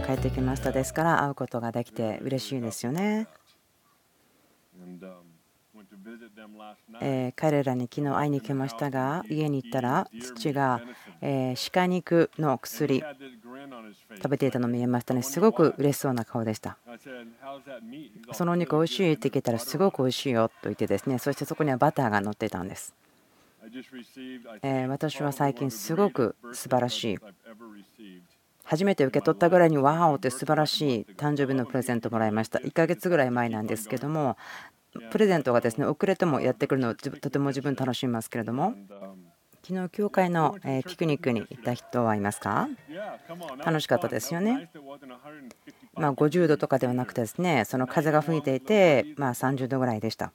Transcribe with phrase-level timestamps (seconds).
[0.00, 0.72] から帰ってきました。
[0.72, 3.28] ですから会うことができて嬉しいですよね。
[7.00, 10.80] えー、彼らに昨日会いに来ましたが家に行ったら父が、
[11.20, 13.02] えー、鹿肉の薬
[14.16, 15.22] 食べていたの見えましたね。
[15.22, 16.76] すごく嬉しそうな顔でした。
[18.32, 22.94] そのお肉おいしいって聞いたらすごくおいしいよと言ってですねそしてそこにはバターが乗っていたんです。
[24.62, 27.18] え私は最近すごく素晴らしい
[28.66, 32.58] 初めて受け取ったぐらいにワーオって素晴らしい誕生日のプレゼントもらいました。
[32.58, 34.36] 1ヶ月ぐらい前なんですけども
[35.10, 38.74] プレゼントがですね遅れてもやってくるのをとても自分楽しみますけれども。
[39.68, 40.56] 昨日教会の
[40.86, 42.68] ピクニックに行った人はいますか？
[43.64, 44.70] 楽しかったですよね。
[45.94, 50.32] まあ50度とかではなくてですねその風が吹いていてまあ30度ぐらいでした。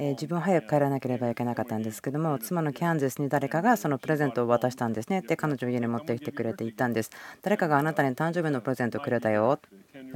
[0.00, 5.22] 自分は早く帰らなければいけなかったんですけども妻のキャンゼスに誰かがそのプレゼントを渡したんですね。
[5.22, 7.10] で彼女を家に持ってきてくれて言ったんです。
[7.42, 9.60] 誰かがあなたに誕生日のプレゼントをくれたよ。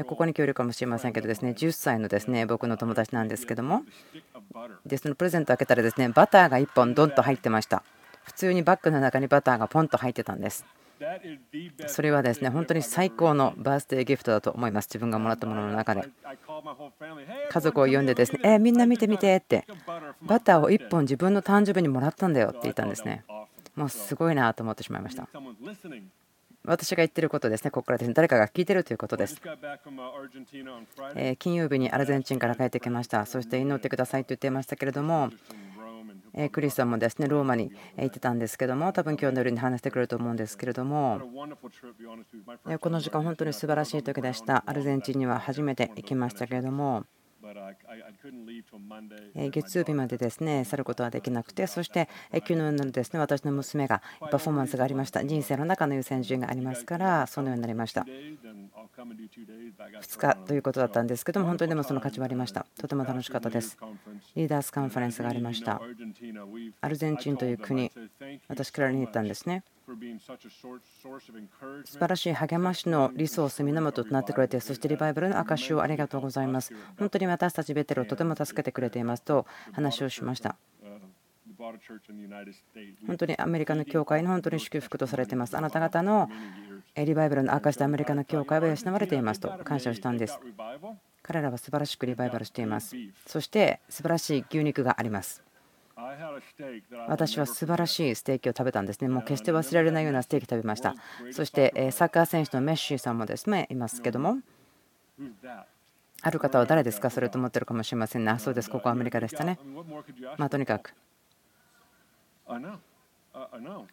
[0.07, 3.83] ここに協力かもしれませんけどですね10歳のですね僕の友達なんですけども。
[4.87, 7.83] でそのプレゼントを開けたらですねバターが1本ドンと入ってました。
[8.25, 10.65] 普通にバッグの中にバターがポンと入ってたんです。
[11.89, 14.87] それはですね本当に最高のバースデーギフトだと思います。
[14.87, 16.09] 自分がもらったものの中で。
[17.51, 19.67] 家族を呼んでですねえみんな見てみてって。
[20.23, 23.25] バターを1本自分の誕生日にもらったんだよって言ったんですね。
[23.75, 25.27] もうすごいなと思ってしまいました
[26.65, 29.41] 私が言ってることですね、ここからですね、誰かが聞いてるということです。
[31.17, 33.27] え金曜日にアルゼンチンから帰ってきました。
[33.27, 35.31] そして祈ってくださいと言っていましたけれども、
[36.51, 41.21] クリスさんもですねローマに行ってたんですけども多分今日の夜に話してくれると思うんですけれども
[42.81, 47.05] この時間本当に素晴らしい時でしたアルゼンチンには初めて行きましたけれども
[49.51, 55.25] 月曜日までですね去ることはできなくてそして昨日のですね私の娘がパフォーマンスがありました。
[55.25, 58.03] 人生の中の優先順位がありますからそのようになりました。
[58.03, 62.67] 2日ということだったんですけども本当にでもその価値はありました。
[62.79, 63.79] とても楽しかったです。
[64.35, 65.81] リーダースカンファレンスがありました。
[66.81, 67.91] アルゼンチンという国
[68.49, 69.65] 私からに行ったんですね
[71.85, 76.73] 素晴らしい励ましのリソース、源となってくれて、そしてリバイバルの証をありがとうございます。
[76.99, 80.57] 本当に私たちベテルをとても助けてくれていますと話をしました。
[83.07, 85.57] 本当にアメリカの教会の本当に祝福とされています。
[85.57, 86.29] あなた方の
[86.97, 90.39] リバイバルの証でアメリカの教会は養われていますと感謝をしたんです。
[91.23, 92.97] 彼らは素晴らしくリバイバルしています。
[93.27, 95.43] そして素晴らしい牛肉があります。
[97.09, 99.09] 私は素晴らしいステーキを食べたんですね。
[99.09, 100.95] もう決して忘れられないようなステーキ食べました。
[101.31, 104.39] そしてサッカー選手のメッシーさんもですねいますけども、
[106.23, 107.11] ある方は誰ですか？
[107.11, 108.31] それと思ってるかもしれませんね。
[108.31, 109.59] あ、そうです、ここアメリカでしたね。
[110.39, 110.95] まあ、とにかく。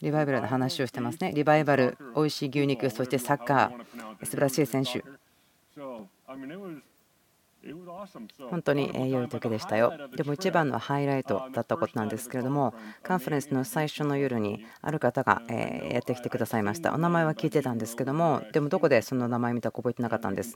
[0.01, 1.31] リバイバルの話をしてますね。
[1.33, 5.03] リバイバル、美味しい牛肉、そしてサッカー、素晴らしい選手。
[8.49, 9.93] 本当に良い時でしたよ。
[10.15, 16.93] でも一番のハイライトだったことなんですけれども、カンファレンスの最初の夜にある方がやってきてくださいました。
[16.93, 20.55] お名前は聞いてたんですけども、でもどこでその名前見たか覚えてなかったんです。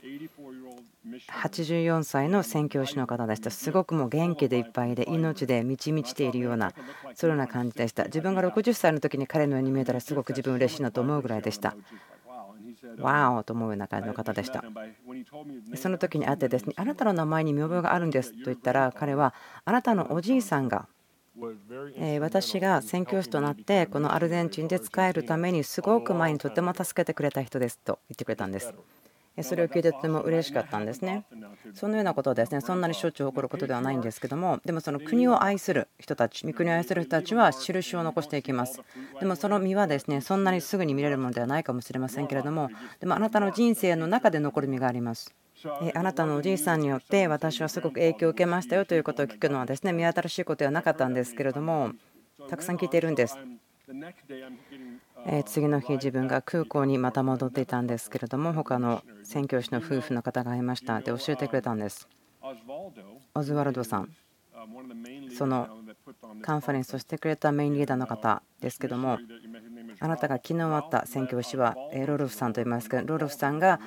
[1.30, 3.50] 84歳の宣教師の方でした。
[3.50, 6.72] すごくもう元気でいっぱいで、命で満ち満ちているような、
[7.14, 8.04] そういうような感じでした。
[8.04, 11.76] 自分が60歳の時に彼のように見えたら、すごく自分嬉しいなと思うぐらいでした。
[12.98, 14.64] わーと思うような感じの方でした。
[15.76, 20.88] その時に会ってですね、あなたの名前に見覚えがあるんですと言ったら、彼はあなたのおじいさんが
[22.20, 28.72] 私が宣教師となってこのアルゼンチンで使えるためにすごく前にとても助けてくれた人ですと言ってくれたんです。
[29.42, 31.24] それを聞いてとても嬉しかったんですね。
[31.74, 38.80] そのようなことはですねそんなにしょっちゅう起こることではないんですけどもでもその国を愛する人たち御国を愛する人たちは印を残していきます。
[39.18, 45.34] でもその実はですねそんなにすぐに見れるものではないかもしれませんけれどもでもあなたの人生の中で残る実があります。
[45.94, 51.92] あなたのおじいさんによって私はすごく影響を受けましたよということを聞くのはですね見新しいことではなかったんですけれども
[52.50, 53.38] たくさん聞いているんです。
[55.46, 61.00] 次の日自分が空港にまた戻っていたんですけれども他の宣教師の夫婦の方がいました。
[61.00, 62.08] で教えてくれたんです。
[63.34, 64.14] オズワルドさん。
[65.36, 65.68] その
[66.42, 69.18] カンファレンスをしてくれたメインリーダーの方ですけども
[70.00, 73.80] あなたが昨日会った宣教師はロルフさんと言いますけどロルフさんが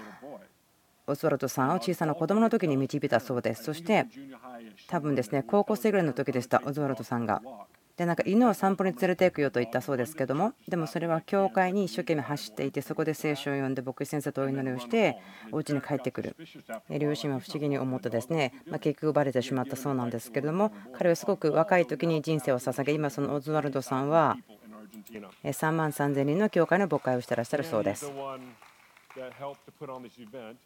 [1.08, 3.64] オズワルドさんを小さな子供の時に導いたそうです。
[3.64, 4.06] そして
[4.88, 7.42] 多分ですね高校生ぐらいの時でしたオズワルドさんが。
[7.98, 15.18] でなんか犬を散歩に連れて行くよと言ったそうですけどもでもそれは教会に一生懸命走っていてそこで聖書を読んで牧師先生とお祈りをして
[15.52, 16.36] お家に帰ってくる。
[16.90, 24.38] 両親は不思議に思ってですね、ま結局バレてしまったそうなんですけれども彼はすごく若い時に人生を捧げ今そのオズワルドさんは
[25.44, 28.12] 3万3000人の教会の牧会をしてらっしゃるそうです。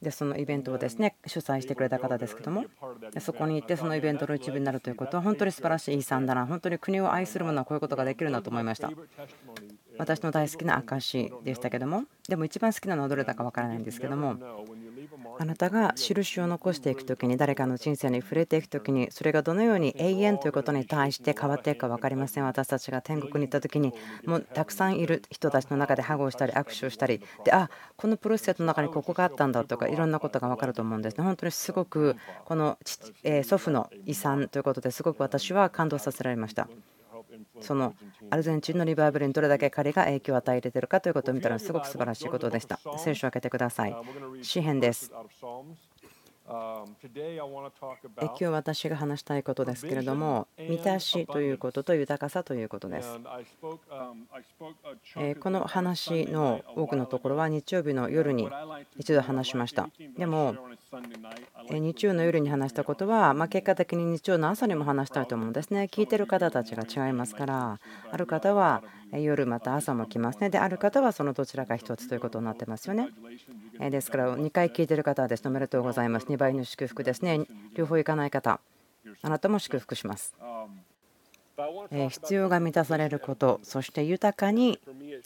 [0.02, 2.66] でそのイベントをですね主催してくれた方ですけども
[3.20, 8.92] そこに行ってそのイベントの一部になるということは本当に素晴らしい遺産だな本当に国を愛する者はこういうことができるなと思いました。
[9.98, 14.36] 私の大好きな証でしたけどもでも一番好きなのはどれだか分からないんですけども
[15.40, 22.46] あなたが印を残していく時に誰かの人生に触れていく時にそれがどのように永遠ということに対して変わっていくか分かりません。
[22.46, 23.94] 私たちが天国に行った時に
[24.26, 27.22] もうたくさんいる人たちの中でハグをしたり握手をしたり。
[27.44, 31.24] であこのプロセスの中にここがあったんだとかいろんなことが分かると思うんですね。
[31.24, 32.16] 本当にすごく
[32.46, 32.78] この
[33.44, 36.70] 祖父の遺産ということですごく私は感動させられました。
[37.60, 37.96] その
[38.30, 42.80] アルゼンチンのリバイバルにどれだけ彼が影響を与えているかということを見たらすごく素晴らしいことでした。
[42.98, 43.96] 聖書を開けてください。
[44.42, 45.12] 詩篇です。
[46.52, 53.20] 今日私が話したいことですけれども、満たしということと豊かさということです。
[55.40, 58.50] この話の多くのところは日曜日の夜に
[58.98, 59.90] 一度話しました。
[60.18, 60.56] でも、
[61.70, 65.88] 日曜の夜に話したことは、ま結果的に日曜の朝にも話したいと思うんですね。
[65.92, 67.80] 聞いてる方たちが違いますから、
[68.12, 70.50] ある方は夜また朝も来ますね。
[70.50, 73.10] で、ある方はそのどちらか1つということになってますよね。
[73.90, 78.60] ですから2回聞いてる方はですねおめでとうございます2倍の祝福ですね両方行かない方
[79.24, 80.36] あなたも祝福します
[82.10, 84.80] 必要が満たされることそして豊かに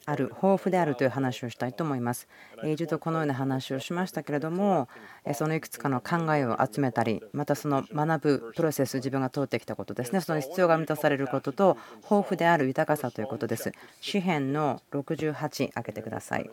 [0.06, 2.28] ある豊富であるという話をしたいと思います。
[2.64, 4.88] 一度このような話をしましたけれども
[5.34, 10.22] そのいくつかの考えを集めたりまたその学ぶプロセス自分が通ってきたことですね。
[10.22, 13.72] その必要が満たされることと豊富である豊かさということです。
[14.02, 16.50] 詩篇の68開けてください。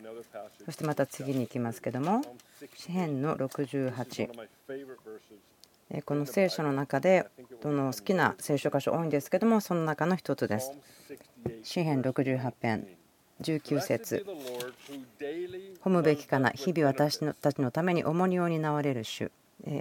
[0.64, 2.22] そしてまた次に行きますけども
[2.76, 4.30] 詩篇の68
[6.00, 7.26] この聖書の中で
[7.60, 10.72] どの好きな聖書箇所多いんですけどもその中の一つです。
[11.62, 12.86] 詩篇68編
[13.42, 14.24] 19節。
[15.84, 19.30] 褒むべきかな日々私たちのために重荷を担われる主。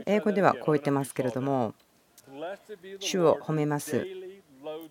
[0.06, 1.74] 英語ではこう言ってますけれども
[3.00, 4.06] 主を褒めます。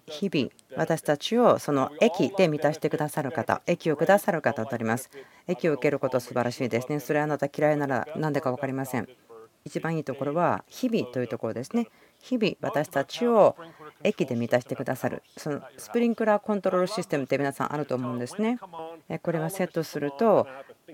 [0.06, 5.10] 日々私たちをその益で満たしてくださる方益をくださる方とあります。
[5.46, 6.98] 益を受けること素晴らしいですね。
[6.98, 9.08] それあなた嫌いなら何でか分かりません。
[9.64, 11.88] 一番いいところは日々というところですね。
[12.20, 13.56] 日々私たちを
[14.02, 18.58] 駅で満たしてくださるそのスプリンクラーコントロールシステムって皆さんあると思うんですね。
[19.22, 20.46] これはセットすると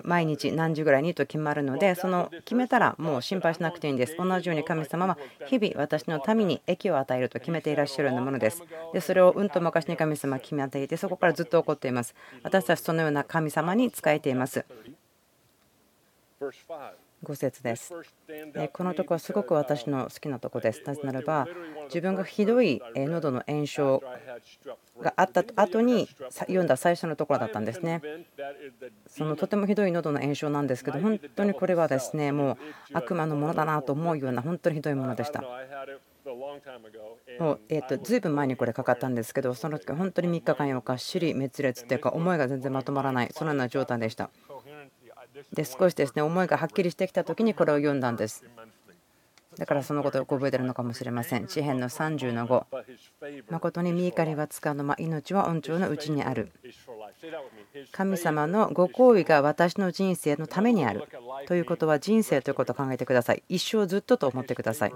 [0.02, 4.16] 毎日何時ぐらいにと決まるのでその決めたらもう心配しなくていいんです。
[4.16, 8.62] 同じように神様は日々私の民に益を与えると決めていらっしゃるようなものです。
[8.92, 12.14] でそれをうんと昔に神様は決めていてそこからずっと起こっています。
[12.42, 14.64] 私たちそのような神様に仕えています。
[17.24, 17.94] 5節です。
[18.72, 20.82] このところはすごく私の好きなところです。
[20.84, 21.48] なぜならば、
[21.86, 24.02] 自分がひどい喉の炎症
[25.00, 28.02] があった後に読んだ最初のところだったんですね。
[29.08, 32.58] そのとてもひどい喉の炎症なんですけど、本当にこれはですね、もう
[32.92, 35.42] 悪魔のものだなと思うような、本当にひどいものでした。
[37.38, 44.30] もうえとずいぶん前にこれかかったんですけど、その時本当に3日間4日、尻滅裂っていうか、思いが全然まとまらない、そのような状態でした。
[45.52, 48.44] で少しですね思いがはっきりしてきた時にこれを読んだんです。
[49.56, 51.48] だからそのことを覚えてるのかもしれません。
[51.48, 52.64] 詩篇の30の5
[53.50, 56.52] 誠に見怒りはつかの間命は恩寵のうちにある。
[57.92, 61.04] 神様のご好意が私の人生のためにある。
[61.46, 63.42] ということは人生ということを考えてください。
[63.48, 64.94] 一生ずっとと思ってください。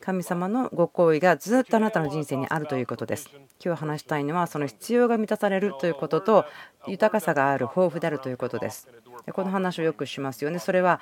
[0.00, 3.28] 神様のご好意がずっとあなたの人生にあるということです。
[3.62, 6.44] 今日話したいのはその必要が満たされるということと
[6.86, 8.88] 豊かさがある豊富であるということです。
[9.32, 10.58] この話をよくしますよね。
[10.58, 11.00] それは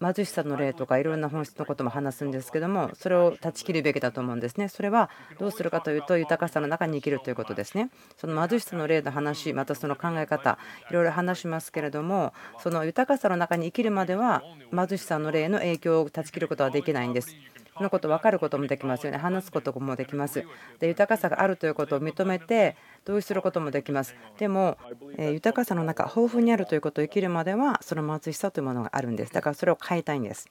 [0.00, 4.68] 貧しさの例とかいろんな本質のことも話すんですけどもそれを断ち切るべきだと思うんですね。
[4.68, 7.90] それはどうするかというと豊かさの中に生きるということですね。
[8.16, 10.58] その貧しさの例の話またその考え方
[10.90, 14.42] いろいろ話しますけれどもその豊かさの中に生きるまでは
[14.74, 17.36] 貧しさの例の影響を断ち切ることはできないんです。
[17.80, 19.16] そのこと分かることもできますよね。
[19.16, 20.44] 話すこともできます。
[20.80, 24.14] で豊かさがあるということを認めて同意することもできます。
[24.36, 24.76] でも
[25.16, 29.32] 豊かさの中豊富にあるということを生きるまではその貧しさというものがあるんです。
[29.32, 30.50] だからそれを変えたいんです。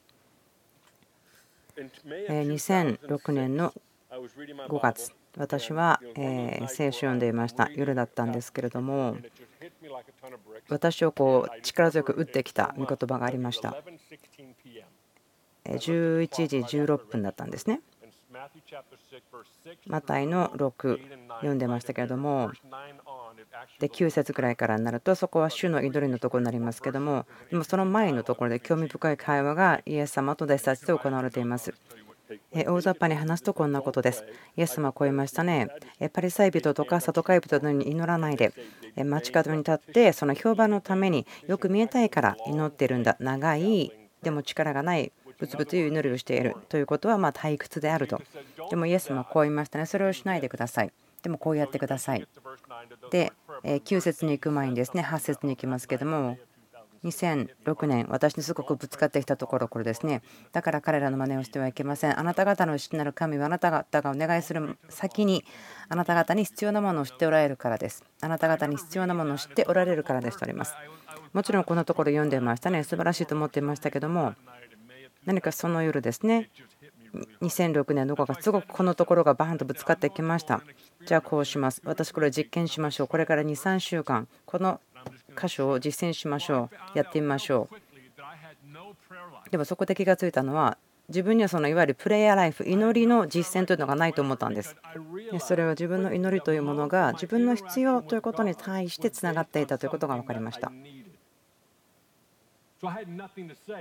[1.77, 3.75] 2006年の
[4.09, 6.01] 5月私は
[6.67, 7.69] 聖書を読んでいました。
[7.75, 9.17] 夜だったんですけれども
[10.67, 13.77] 私をこう力強く打ってきた御言葉がありました。
[15.71, 17.81] 11時16分だったんですね。
[19.87, 20.99] マタイの6
[21.37, 22.51] 読んでましたけれども
[23.79, 31.73] で9節くらいからになるとそこは主の祈りのところになりますけどもでもその前のところで興味深い会話がイエス様と弟子たちと行われています。
[32.53, 34.23] 大雑把に話すとこんなことです。
[34.55, 35.67] イエス様はこう言いましたね。
[36.13, 38.53] パリサイ人とかサトカイ人のように祈らないで、
[38.95, 43.17] 街角に立ってその評判のためによく見えたいから祈ってるんだ。
[43.19, 48.21] 長い、でも力がないぶつぶつ祈りをしているということはま退屈であると。
[48.69, 49.85] でもイエス様はこう言いましたね。
[49.85, 50.91] それをしないでください。
[51.23, 52.27] でもこうやってください。
[53.11, 56.37] で、9節に行く前にですね、8節に行きますけども、
[57.03, 60.21] 2006年、私にすごくぶつかってきたところ、これですね。
[60.51, 62.19] だから彼らの真似をしてはいけません。
[62.19, 65.45] あなた方の父なる神はあなた方がお願いする先に、
[65.87, 68.03] あなた方に必要なものを知っておられるからです。
[68.21, 70.75] あなた方に必要なものを知っておられるからですとあります。
[71.31, 72.83] もちろんこのところ読んでましたね。
[72.83, 74.35] 素晴らしいと思っていましたけども、
[75.25, 76.49] 何かその夜ですね、
[77.41, 80.61] 2006年どこかすごくこのところがバーンとぶつかってきました。
[81.05, 81.81] じゃあこうします。
[81.85, 83.07] 私これ実験しましょう。
[83.07, 84.79] これから2、3週間、この
[85.39, 86.97] 箇所を実践しましょう。
[86.97, 87.75] やってみましょう。
[89.49, 90.77] でもそこで気がついたのは、
[91.09, 94.75] 自分にはそのいわゆるプレイヤーライフ、祈りの実践というのがないと思ったんです。
[95.39, 100.71] それは自分の祈りというものが自分の必要ということに対してつながっていたということが分かりました。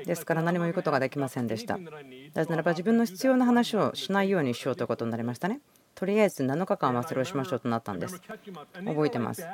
[0.04, 1.78] ですから何も言うことができませんでした。
[1.78, 5.60] なぜならば自分の必要な話をしないようにしようということになりましたね。
[5.98, 8.20] とりあえず7日間はそれをしましょうとなったんです。
[8.20, 9.42] 覚えてます。
[9.42, 9.48] こ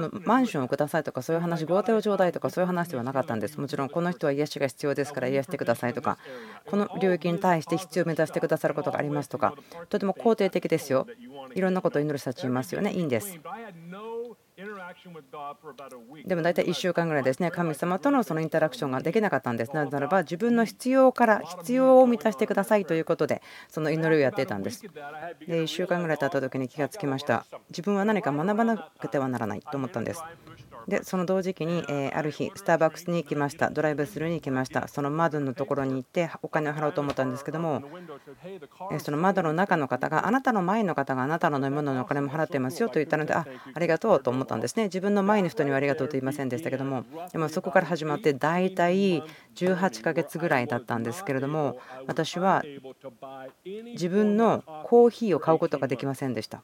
[0.00, 3.60] のマンションをくださいとかそういう話、豪邸をちょうだいとかそういう話ではなかったんです。
[3.60, 6.18] もちろんこの人は癒しが必要ですから癒してくださいとか、
[6.64, 9.56] この領域に対して必要を目指してくださることがありますとか、
[9.88, 11.08] とても肯定的ですよ。
[11.56, 12.92] いろんなことを祈る人たちいますよね。
[12.92, 13.36] いいんです。
[16.24, 19.74] でも大体1週間ぐらいですね、神様とのそのインタラクションができなかったんです。
[19.74, 24.82] なぜならば、自分の必要から必要を満たしてくださいということで、その祈りをやっていたんです。
[24.82, 24.88] で、
[25.64, 27.44] 1週間ぐらい経った時に気がつきました。
[27.70, 30.22] 自分は何か学ばなくてはならないと思ったんです。
[30.88, 33.70] でその同時期に、えある日スターバックスに行きました。
[33.70, 34.88] ドライブスルーに行きました。
[34.88, 37.82] その窓のところに行ってお金を払おうと思ったんですけども
[38.92, 44.84] えその窓の中の方があなたの前の方があなたの飲み物のお金も払っていますよと言ったのであありがとうと思ったんですね。
[44.84, 49.22] 自分の前の人にはありがとうと言いませんでしたけどもでもそこから始まって大体
[49.54, 52.62] 18ヶ月ぐらいだったんですけれども私は
[53.64, 56.62] 自分のコーヒーを買うことができませんでした。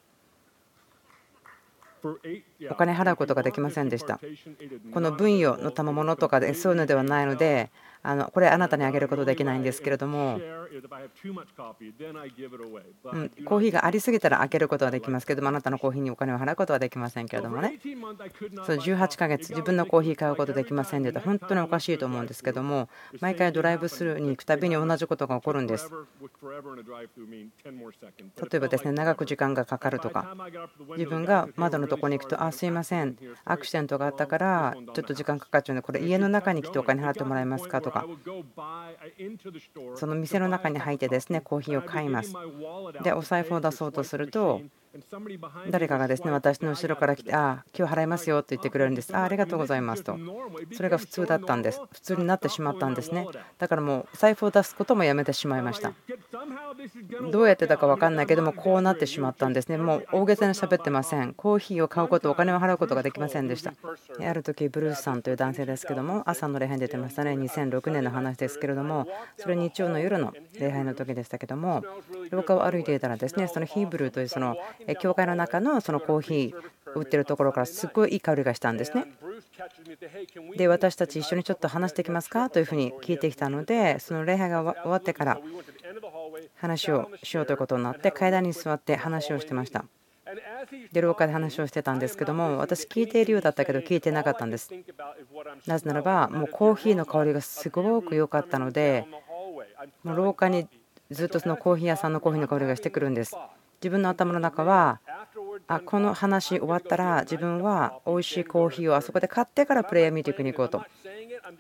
[2.71, 4.21] お金払うことができませんでした。
[4.93, 7.71] この分与の賜物とかでそういうのではないので、
[8.03, 10.41] あのこれあなたにあげることできないんですけれども、
[13.45, 17.79] コーヒーがありすぎたら開けることはできますけどもあなたのコーヒーにお金を払うことはできませんけれどもね。
[18.67, 22.89] そう18ヶ月自分のコーヒー買うことできませんで本当におかしいと思うんですけども
[23.21, 25.91] 毎回ドライブスルーに行くたびに同じことが起こるんです。
[25.91, 25.97] 例
[28.57, 30.35] えばですね長く時間がかかるとか。
[30.97, 33.17] 自分が窓のとこに行くとあすいません。
[33.45, 38.07] アクシデントがあったからちょっと時間かかっちゃうのでこれ家の中に来てお金払ってもらえますかととか。
[39.97, 42.33] その店の中に入ってですねコーヒーを買います。
[43.03, 44.61] でお財布を出そうとすると
[45.71, 49.15] 誰かがですね私の後ろから来て、ああ、今日払いますよと言ってくれるんです。
[49.15, 50.19] ああ、ありがとうございますと。
[50.73, 51.81] それが普通だったんです。
[51.93, 53.27] 普通になってしまったんですね。
[53.59, 55.93] だからもう財布を出すこともやめてしまいました。
[57.31, 59.77] どうやってだか分かんないけども、こうなってしまったんですね。
[59.77, 61.35] もう大げさに喋ってません。
[61.35, 63.73] コーヒーを買うこと、お金を払うことができませんでした。
[64.21, 67.33] ある時、ブルースさんという男性ですけども、朝の礼拝に出てましたね。
[67.33, 69.07] 2006年の話ですけれども、
[69.37, 71.85] それ日曜の夜の礼拝の時でしたけども、
[72.31, 74.57] 廊下を歩いていたらですね、そのヒーブルーというその
[75.01, 79.07] 教会の中のそのコーヒー売ってるところからすごいいい香りがしたんですね。
[80.57, 82.51] で私たち一緒にちょっと話してきますか？
[82.51, 85.41] というふうに聞いてきたのでその礼拝が終わってから
[86.57, 89.85] 話をしようということになって階段に座って話をしてました。
[90.93, 94.73] で廊下で話をしてたんですけども私聞いているようだったけど聞いてなかったんです。
[95.67, 99.07] なぜならばもうコーヒーの香りがすごく良かったので
[100.05, 100.69] もう廊下に
[101.11, 103.37] ずっとそのコーヒー屋さんのコーヒーの香りがしてくるんです。
[103.83, 105.01] 自分の頭の中は
[105.67, 110.85] あこの話終わったら自分は美味しいコーヒーをあそこで買ってからプレイヤーミーティングに行こうと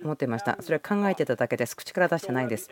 [0.03, 0.59] 思っていました。
[0.61, 1.77] それは考えてただけです。
[1.77, 2.69] 口から出してないです。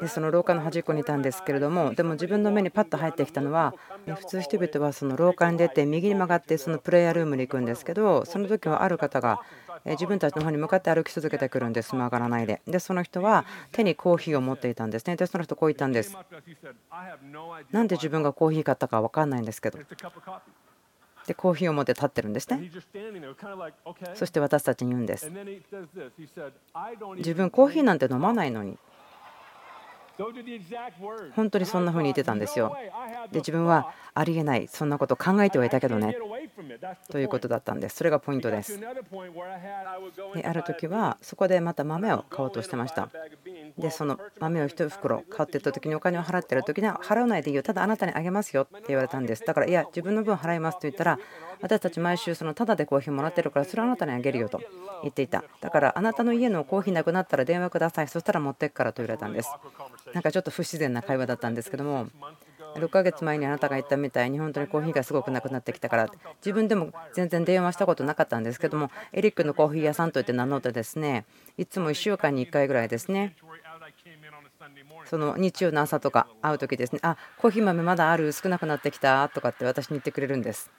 [0.00, 3.74] でその廊下の端っこにいたんですけれどもでも自分の目にパッと入ってきたのは
[4.06, 9.40] 普通人々はその廊下に出て右に曲がってそのプレイヤールームに行くんですけどその時はある方が
[9.84, 12.60] 自分たちの方に向かって歩き続けてくるんです曲がらないで。
[12.66, 15.16] でその人は手にコーヒーを持っていたんですね。
[15.16, 16.16] でその人こう言ったんです。
[17.70, 19.78] なんで自分がコーヒー買ったか分かんないんですけど。
[21.26, 22.70] でコーヒーを持って立ってるんですね。
[24.14, 25.30] そして私たちに言うんです。
[27.16, 28.78] 自分コーヒーなんて飲まないのに。
[31.34, 32.76] 本当にそんな風に言ってたんですよ。
[33.30, 36.16] で自分はありえないそんなこと考えてはいたけどね
[37.10, 37.96] ということだったんです。
[37.96, 38.80] それがポイントです。
[38.80, 38.86] で
[40.44, 43.08] ある時はそこでまた豆を買おうとしてました。
[43.78, 51.18] でその豆を1袋買ってった時にお金を払ってる時には払わないでいいよただあなたにあげますよって言われたんですだからいや自分の分払いますと言ったら
[51.60, 54.60] 私たち毎週そのタダでコーヒーもらってるからそれはあなたにあげるよと
[55.02, 55.44] 言っていた。
[55.60, 58.08] だからあなたの家のコーヒーなくなったら電話ください。
[58.08, 59.50] そしたら持っていくからと言われたんです。
[60.12, 62.06] なんかちょっと不自然な会話だったんですけども
[62.76, 71.26] 6ヶ月前にあなたが言ったみたいに本当にコーヒーがすごくなくなってきたから自分でも全然電話したことなかったんですけどもエリックのコーヒー屋さんといって名乗ってですね
[71.58, 73.34] いつも1週間に1回ぐらいですね
[75.06, 78.32] その日曜の朝とか会う時ですねあコーヒー豆まだある？
[78.32, 80.70] 少なくなってきたとかって私に言ってくれるんです。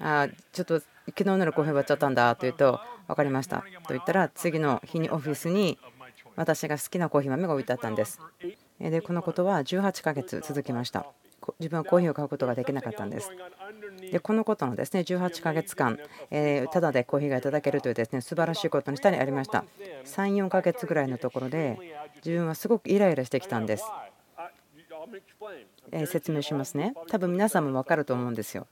[0.00, 3.58] あちょっと昨日の夜コーヒー終わっちゃったんだと言うと分かりました。
[3.58, 5.78] と言ったら次の日にオフィスに
[6.34, 8.20] 私が好きなコーヒー豆が置いてあったんです。
[8.78, 11.06] でこのことは18ヶ月続きました。
[11.60, 13.30] 自分はコーヒーを買うことができなかったんです。
[14.10, 15.98] でこのことのですね18ヶ月間
[16.72, 19.64] ただでコーヒーがいただけるというですね素晴らしいことの下にありました。
[20.04, 21.78] 34ヶ月ぐらいのところで
[22.16, 23.84] 自分はすごくイライラしてきたんです。
[26.06, 26.94] 説明しますね。
[27.08, 28.66] 多分皆さんも分かると思うんですよ。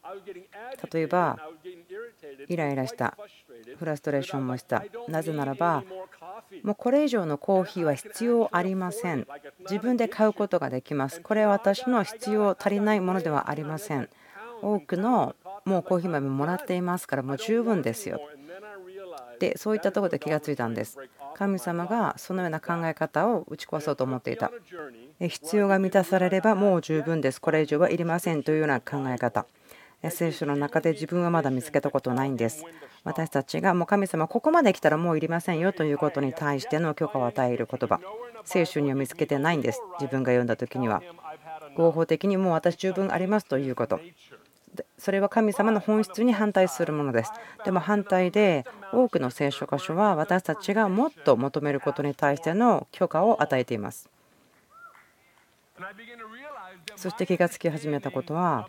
[0.92, 1.38] 例えば
[2.48, 3.16] イライラした。
[3.78, 4.84] フラストレーションもした。
[5.08, 5.84] なぜならば
[6.62, 9.26] もうこれ以上のコーヒーは必要ありません。
[9.60, 11.20] 自分で買うことができます。
[11.20, 14.08] これは私の必要足りないものではありません。
[14.62, 18.20] 多くのもうコーヒー豆もらっていますからもう十分ですよ
[19.44, 20.98] でそういったところで気がついたんです。
[21.34, 24.50] 神様がそのような考え方を打ち壊そうと思っていた。
[25.20, 27.40] 必要が満たされればもう十分です。
[27.40, 29.46] これ以上はいりませんというような考え方。
[30.10, 32.64] 聖書の中で自分はまだ見つけたことないんです。
[33.04, 38.00] 私たちがもう神様ここまで来たらもういりませんよということに対しての許可を与える言葉。
[38.44, 39.82] 聖書には見つけてないんです。
[40.00, 41.02] 自分が読んだ時には。
[41.76, 44.00] 合法的にもう私十分ありますということ。
[44.98, 47.32] それは神様の本質に反対するものです。
[47.64, 54.08] でも反対で多くの聖書箇所は私たちがもっと求めることに対しての許可を与えています。
[56.96, 58.68] そして気がつき始めたことは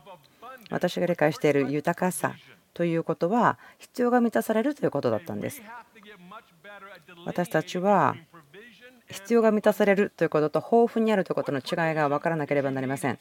[0.70, 2.36] 私が理解している豊かさ
[2.74, 5.62] ということは必要が満たされるということだったんです。
[7.26, 8.16] 私たちは
[9.10, 13.20] 必要が満たされるということと豊富にあるということの違いが分からなければなりません。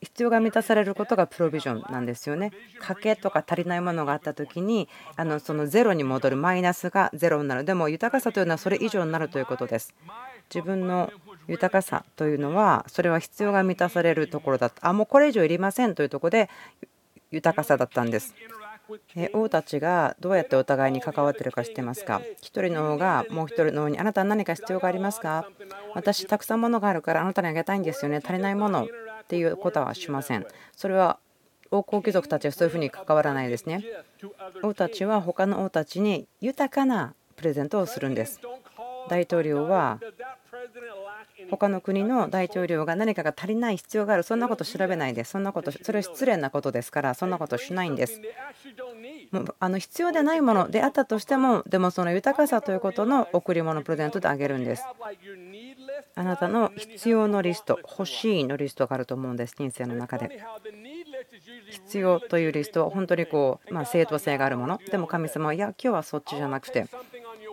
[0.00, 2.52] 必要が満たされることがプロビジョンなんですよね。
[2.80, 9.94] 賭けとか足りないものがあった時にあのそのゼロに戻るマイナスがゼロになるでも豊かさというのはそれ以上になるということです。
[10.52, 11.10] 自分の
[11.46, 16.50] 豊かさというのはそれは必要が満たされるところだったあもうこれ以上いりませんというところで
[17.30, 18.34] 豊かさだったんです。
[19.32, 25.46] 王たちがどうやってお互いに関わってるか知ってますか？1人の王がもう1人の王にあなたは何か必要がありますか？
[25.94, 28.88] 私たくさんものがあるからあなたにあげたいんですよね足りないもの
[29.30, 30.46] っていうことはしません。
[30.76, 31.20] それは
[31.70, 33.84] 王侯貴族たちはそういうふうに関わらないですね。
[34.64, 38.40] 王たちは他の王たちに豊かなプレゼントをするんです。
[39.08, 40.00] 大統領は
[41.48, 44.24] 他の国の大統領が何かが足りない必要がある。
[44.24, 45.22] そんなこと調べないで。
[45.22, 47.14] すそんなことそれは失礼なことですから。
[47.14, 48.20] そんなことしないんです。
[49.30, 54.84] もうあの必要でないものであったとしてもでもその豊かさということの贈り物プレゼントであげるんです。
[56.16, 60.42] あなたの必要のリスト欲しいのリストがあると思うんです人生の中で。
[61.70, 64.78] 必要というリストは本当にこうま正当性があるもの。
[64.90, 66.86] でも神様はいや今日はそっちじゃなくて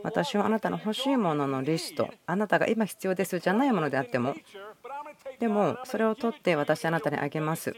[0.04, 4.36] 私はあなたの欲しいもののリストあなたが今必要ですじゃないものであっても
[5.40, 7.76] でもそれを取って私あなたにあげます。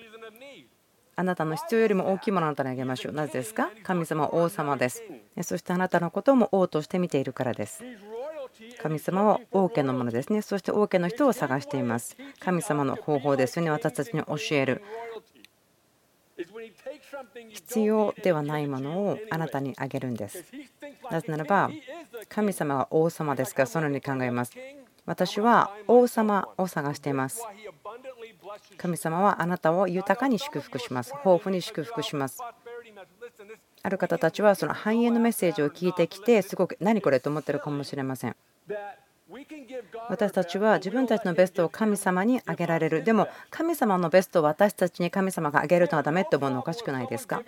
[1.15, 3.11] あなたの必要よりも大きいものあなたにあげましょう。
[3.13, 3.69] なぜですか？
[3.83, 5.03] 神様は王様です。
[5.41, 7.83] そしてあなたのことも王として見ているからです。
[8.81, 14.81] 神様は王家のものですねそして王家の人を探しています神様の方法ですよね私たちに教える
[17.49, 20.45] 必要ではないものをあなたにあげるんです。
[21.11, 21.69] なぜならば
[22.29, 24.53] 神様は王様ですからそのように考えます。
[25.05, 27.43] 私は王様を探しています。
[28.77, 31.13] 神様はあなたを豊かに祝福します。
[31.25, 32.39] 豊富に祝福します。
[33.81, 38.35] ある方たちはその繁栄のメッセージを聞いてきてすごく何これと思ってるかもしれません。
[40.09, 43.03] 私たちは自分たちのベストを神様にあげられる。
[43.03, 47.43] でも神様のベストを私たちに神様があげるのはダメって思うのおかしくないですか？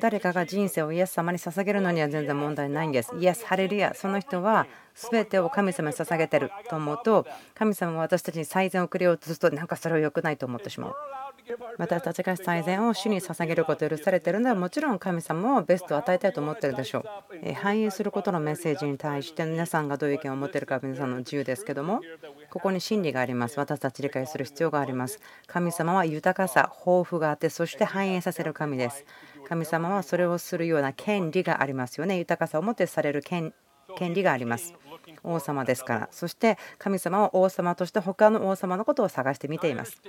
[0.00, 3.12] 誰かが人生をイエス様に捧げるのには全然問題ないんです。
[3.18, 3.92] イエスハレルヤ。
[3.94, 10.94] その人は全てを神様に捧げてると思うと神様は私たちに最善をくれようとするとなんかそれは良くないと思ってしまう。
[11.78, 17.52] 私た立ちが最善を主に捧げることを許されているのはもちろん神様もベストを与えたいと思ってるでしょう。
[17.54, 22.00] 反映することのメッセージに対して皆さんがどういう意見を持っているか皆さんの自由ですけども
[22.50, 23.58] ここに真理があります。
[23.58, 25.20] 私たち理解する必要があります。
[25.46, 29.04] 神様は豊かさ、豊富があってそして反映させる神です。
[29.48, 32.18] 神様はそれをするような権利がありますよね。
[32.18, 33.52] 豊かさをもってされる権
[33.98, 34.74] 利があります。
[35.22, 36.08] 王様ですから。
[36.10, 40.00] そして神様は王様として他の王様のことを探してみています。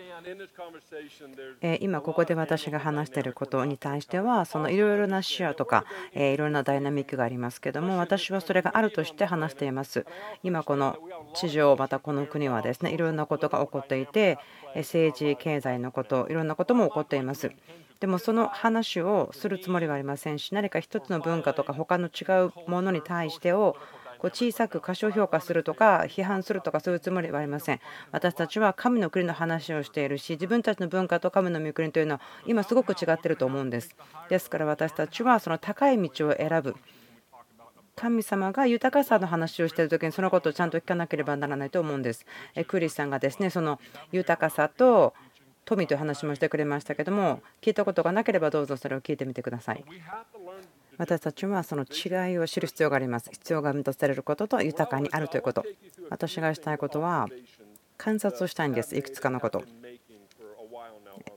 [1.80, 10.06] 今ここで私が話していることに対してはそのいろいろな視野とかいろんなダイナミックがありますけども私はそれがあるとして話しています。
[10.44, 10.98] 今この
[11.34, 14.38] 地上またこの国はですねいろんなことが起こっていて
[14.76, 17.52] 政治経済のこといろんなことも起こっています。
[18.00, 23.78] でもその話をするつもりはありませんし何か一つの文化とか他の違うものに対してを
[24.22, 27.80] こう小さく過小評価するとか批判するとかそういうつもりはありません。
[28.12, 33.96] 私たちは神の国の話をしているし自分たちの文化と神の御国というのは今すごく違ってると思うんです。
[34.30, 36.76] ですから私たちはその高い道を選ぶ。
[37.96, 42.28] 神様が豊かさの話をしている時にそのことをちゃんと聞かなければならないと思うんです。
[42.68, 43.80] クリスさんがですねその
[44.12, 45.16] 豊かさと
[45.66, 49.84] 富という話もしてくれましたけども聞いたことがなければどうぞそれを聞いてみてください。
[50.98, 53.30] 私たちはその違いを知る必要があります。
[53.32, 55.64] 必要が満たされることと豊かにあるということ。
[56.10, 57.28] 私がしたいことは
[57.98, 58.96] 観察をしたいんです。
[58.96, 59.64] いくつかのこと。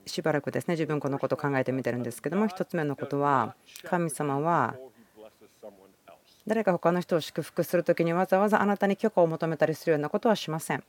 [0.05, 4.75] しばらくですね自分このことを考えてみてるんですけども1つ目のことは神様は
[6.47, 10.83] 誰か他の人を祝福する時にわざわざあなたに許可を求めたりするようなことはしません。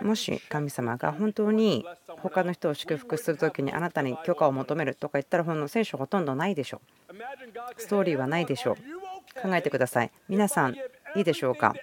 [0.00, 1.84] もし神様が本当に
[2.18, 7.14] 他の人を祝福する時にあなたに許可を求めるとか言ったらほんの聖書ほとんどないでしょう。
[7.76, 8.76] ストーリーはないでしょう。
[9.42, 10.10] 考えてください。
[10.28, 10.76] 皆さん
[11.16, 11.74] いいでしょうか？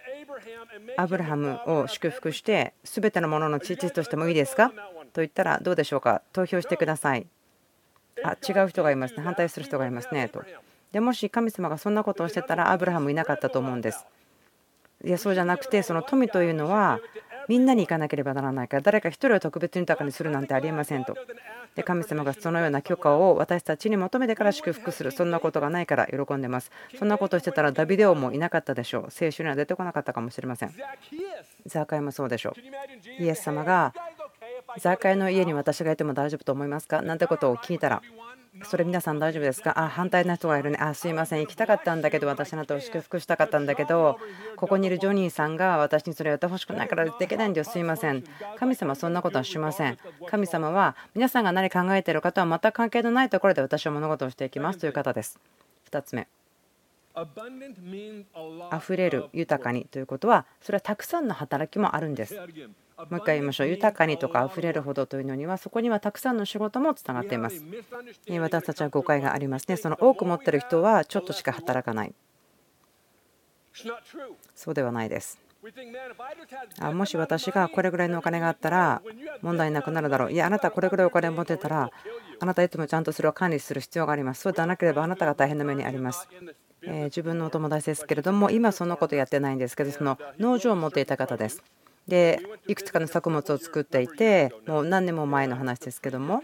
[0.97, 4.71] アブラハムを祝福して全てのものの父としてもいいですか？
[5.13, 6.21] と言ったらどうでしょうか？
[6.31, 7.27] 投票してください。
[8.23, 9.23] あ違う人がいますね。
[9.23, 10.29] 反対する人がいますね。
[10.29, 10.43] と。
[10.91, 14.05] でもし神様がそんなことをしてたらアブラハムいなかったと思うんです。
[15.05, 16.99] いやそうじゃなくてその富というのは
[17.47, 21.15] みんなに行かなければならないから誰か1人を特別に豊かにするなんてありえませんと。
[21.75, 25.12] で神様がそのような許可を私たちに求めてから祝福する。
[25.12, 26.71] そんなことがないから喜んでます。
[26.97, 29.12] そんなことしてたらダビデオもいなかったでしょう。
[29.12, 30.73] 聖書には出てこなかったかもしれません。
[31.65, 33.23] ザーカイもそうでしょう。
[33.23, 33.93] イエス様が
[34.79, 37.01] ザーカイの家に私がいても大丈夫と思いますか？
[37.01, 38.01] なんてことを聞いたら
[38.63, 39.79] それ皆さん大丈夫ですか？
[39.79, 40.77] あ反対な人がいるね。
[40.79, 41.41] あすいません。
[41.41, 44.19] 行きたかったんだけど私あなたを祝福したかったんだけど
[44.55, 48.23] ここにいるジョニーさんが私にそれをやってほしくないからできないんですいません。
[48.57, 49.97] 神様そんなことはしません。
[50.27, 55.39] 神様は皆さんが何考えている方は全く関係のないところで私は物事をしていきますという方です。
[55.89, 56.27] 2つ目。
[58.71, 62.39] 溢れる豊かにということはそれはたくさんの働きもあるんです。
[63.09, 63.67] もう一回言いましょう。
[63.67, 67.63] 豊かにとか溢れるほどというのにはそこにはたくさんの仕事もつながっています。
[68.27, 69.77] 私たちは誤解がありますね。
[69.77, 72.13] その多く持ってる人はちょっとしか働かない。
[74.55, 75.39] そうではないです。
[76.79, 79.01] あもし私がこれぐらいのお金があったら
[79.41, 80.31] 問題なくなるだろう。
[80.31, 81.91] いやあなたこれぐらいお金を持ってたら
[82.39, 84.41] あなたいつもちゃんとそれを管理する必要があります。
[84.41, 86.27] そうでなければあなたが大変な目にあります。
[86.81, 91.62] え自分のお友達ですけれども今そのことやってないんですけどその農場を持っていた方です。
[92.09, 96.43] でいくつかの作物を作っていてもう何年も前の話ですけども。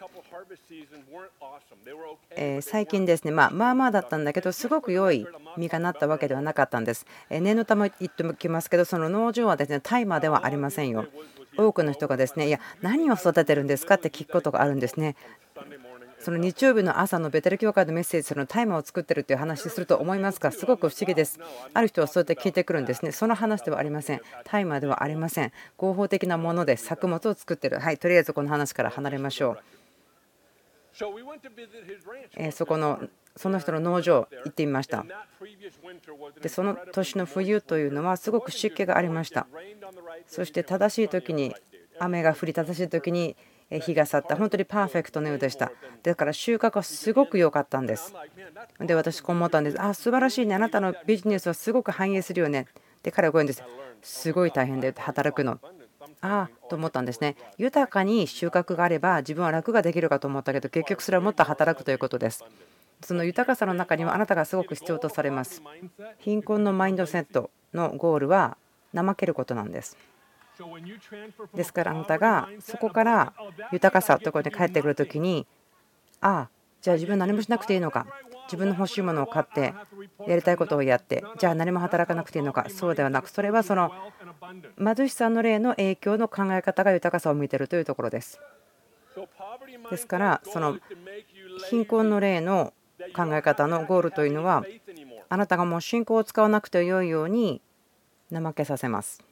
[2.37, 5.25] え最近ですねまあまあまあだったんだけどすごく良い
[5.57, 7.05] 実がなったわけではなかったんです。
[7.29, 11.05] 念のため言っておきますけどその農場はですね大麻ではありませんよ。
[11.57, 15.15] 多くの人がですねいや何を育ててるんですかって聞くことがあるんですね。
[16.25, 21.39] その日曜日の朝のベテル教会のメッセージ、その大麻を作ってるっていう話すると思いますか、すごく不思議です。
[21.71, 23.11] ある人はそうやって聞いてくるんですね。
[23.11, 24.21] その話ではありません。
[24.43, 25.51] 大麻ではありません。
[25.77, 27.77] 合法的なもので作物を作ってる。
[27.77, 29.59] はい、とりあえずこの話から離れましょう。
[32.37, 35.05] えそこのその人の農場行ってみました
[36.41, 39.45] でその年の冬というのはすごく湿気がありました
[40.25, 41.53] そして正しい時に
[41.99, 43.35] 雨が降り正しい時に
[43.71, 44.35] 日が去った。
[44.35, 45.71] 本当にパーフェクトのようでした。
[46.03, 48.13] だから収穫はすごく良かったんです。
[48.79, 49.81] で私こう思ったんです。
[49.81, 50.55] あ素晴らしいね。
[50.55, 52.67] あなたのビジネスはすごく反映するよね。
[53.03, 53.63] で彼はこう言うんです。
[54.01, 55.59] すごい大変で働くの。
[56.21, 57.35] ああと思ったんですね。
[57.57, 62.43] 豊かに収穫があれば自分は楽ができるかと思ったけど結局それはもっと働くということです。
[63.03, 65.61] その豊かさの中にはあなたがすごく必要とされます。
[66.19, 68.57] 貧困のマインドセットのゴールは
[68.93, 69.97] 怠けることなんです。
[71.53, 73.33] ですからあなたがそこから
[73.71, 75.45] 豊かさということに帰ってくる時に
[76.21, 76.49] ああ
[76.81, 78.05] じゃあ自分何もしなくていいのか。
[78.45, 79.73] 自分の欲しいものを買って
[80.27, 82.67] やりたいことをやってじゃあ何も働かなくていいのか。
[82.69, 83.91] そうではなくそれはその
[84.77, 88.39] 貧しさの例の影響の考え方が豊かさを向いているというところです。
[89.89, 90.77] ですからその
[91.69, 92.73] 貧困の例の
[93.15, 94.63] 考え方のゴールというのは
[95.29, 97.61] あなたがもう信仰を使わなくてよいように
[98.31, 99.23] 怠けさせます。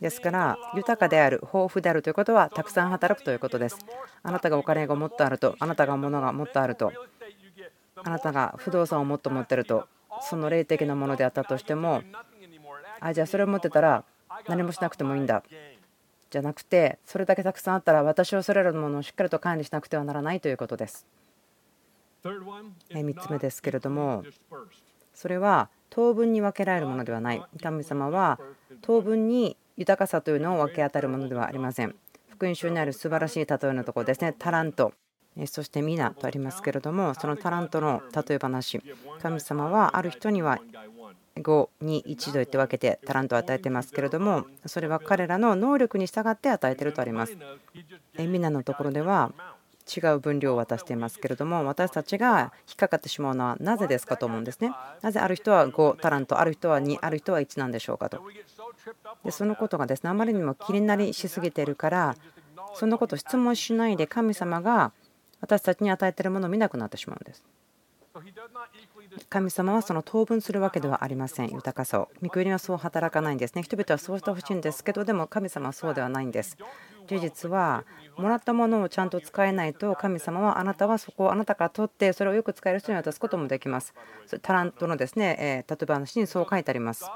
[0.00, 3.78] ですから豊かである豊富であるということはたくさん働くということです
[4.22, 6.92] あなたがお金がもっとあるとあなたが物がもっとあると
[7.96, 9.88] あなたが不動産をもっと持ってると
[10.22, 12.02] その霊的なものであったとしても
[13.00, 14.04] あじゃあそれを持ってたら
[14.46, 15.42] 何もしなくてもいいんだ
[16.30, 21.06] じゃなくてそれだけたくさんあったら私をそれらのものをしっかりと管理しなくてはならないということです。
[22.24, 24.24] 3つ目ですけれども
[25.14, 27.42] それは当分に分けられるものではない。
[27.62, 28.38] 神様は
[28.82, 31.94] 当分に豊かさというのを分け与えるものではありません。
[32.28, 34.34] 福音書にある素晴らしい例えのところですね。
[34.38, 34.92] タラント。
[35.46, 38.80] そして皆とありますけれどもそのタラントの例え話。
[39.20, 40.58] 神様はある人には
[41.36, 47.36] 5に1と言って分けてタラントを与えてますけれどもそれは彼らの能力に従って与えているとあります。
[48.18, 49.32] 皆のところでは
[49.88, 54.72] 違う分量を渡していますけれども私たちが引っかかってしまうのはなぜですかと思うんですね
[55.02, 58.20] なぜある人は5タラントある人は2ある人は1なんでしょうかと
[59.24, 62.16] でそのことがですねあまりにも気になりしすぎているから
[62.74, 64.92] そんなこと質問しないで神様が
[65.40, 67.44] 私たちに与えているものを見なくなってしまうんです。
[69.28, 71.50] 神様はその当分するわけではありません。
[71.50, 73.62] 豊かさを御国はそう働かないんですね。
[73.62, 76.56] 人々はそうしてほしいんですけどでも神様はそうではないんです。
[77.06, 77.84] 事実は
[78.16, 83.94] もらったものをちゃんと使えないと神様はあなたはそこをあなたから取ってそれをよく使える人に渡すこともできます。
[84.42, 87.06] タラントのですね例えば話にそう書いてあります。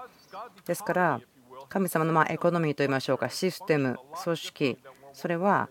[0.65, 1.21] ですから
[1.69, 3.29] 神様のまエコノミーといいましょうか。
[3.29, 4.79] システム組織
[5.13, 5.69] それは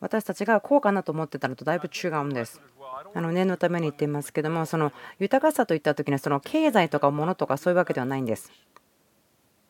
[0.00, 2.60] 私たちがこうかなと思ってたのとだいぶ違うんです。
[3.14, 8.50] あの念のために言っていますけどもその豊かさといった時にはその経済とか物とかそういうわけではないんです。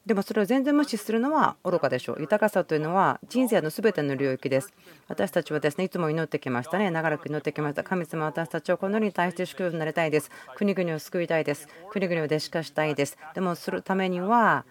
[0.04, 2.16] でもそれを全然無視するのは愚かでしょう。
[2.20, 4.72] 豊かさというのは人生の全ての領域です。
[5.06, 6.90] 私たちはですねいつも祈ってきましたね。
[6.90, 7.84] 長らく祈ってきました。
[7.84, 10.30] 神様、私たちはこの世に対して祝福になりたいです。
[10.56, 11.68] 国々を救いたいです。
[11.90, 13.16] 国々を弟子化したいです。
[13.34, 14.64] でもするためには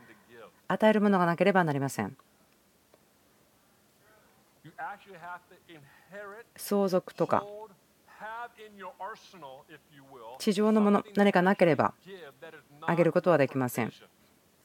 [0.68, 2.18] 与えるものがなければなりません。
[6.58, 7.46] 相続とか
[10.40, 11.94] 地上のもの何かなければ
[12.82, 13.94] あげることはできません。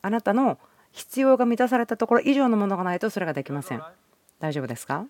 [0.03, 0.59] あなたの
[0.93, 3.83] 必要が満たされたところ以上のものがないとそれができません。
[4.39, 5.07] 大丈夫ですか？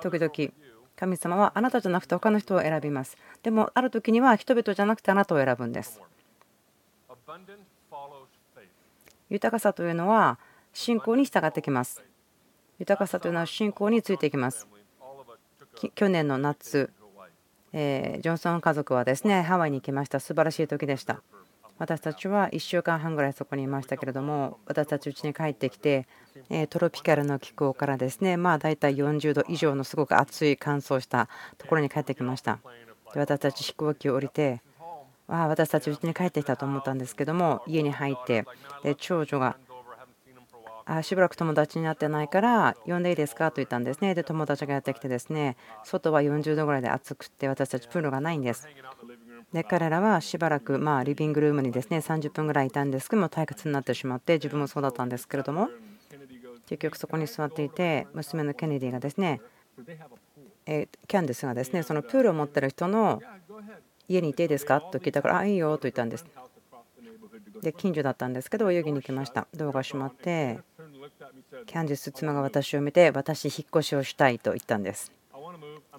[0.00, 0.52] 時々
[0.96, 3.16] 神様はあなたじゃなくて他の人を選びます。
[3.42, 6.00] でもある時には人々じゃなくてあなたを選ぶんです。
[9.30, 10.38] 豊かさというのは
[10.74, 12.04] 信仰に従ってきます。
[12.78, 14.66] 豊かさというのは信仰についていきます。
[15.94, 16.90] 去年の夏、
[17.72, 20.20] えジョンソン家族はですねハワイに行きました。
[20.20, 21.22] 素晴らしい時でした。
[21.82, 26.06] 私たちは1週間半ぐらいそこにいましたけれども私たち家に帰ってきて
[26.70, 32.60] トロピカルの気候からですねまあ大体40度以上のすごく暑い乾燥したところに帰ってきました
[33.14, 34.62] で私たち飛行機を降りて
[35.28, 38.44] ああ私たち家に帰ってきたと思ったんですけども家に入って
[38.84, 39.56] で長女が
[40.84, 44.14] あしばらく友達になってないから呼んでいいですかと言ったんですね。
[44.14, 48.68] で友達がやってきてですね外は40度ぐらいで暑くて私たちプールがないんです。
[49.52, 55.68] で彼らはしばらくまあリビングルームにですね30分ぐらいいたんですけども退屈になってしまって自分もそうだったんですけれども
[56.66, 59.40] 結局そこに座っていて娘のケネディがですね
[60.66, 63.20] えキャンディスがですねそのプールを持ってる人の
[64.08, 66.26] 家にいていいですかと聞いたからあいいよと言ったんです。
[67.62, 69.46] で近所だったんですけど泳ぎに行きました。
[69.54, 70.60] ドアが閉まって
[71.66, 75.12] キャンディス妻が私を見て私引っ越しをしたいと言ったんです。